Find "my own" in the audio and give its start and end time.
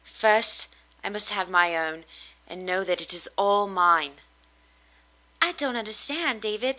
1.47-2.05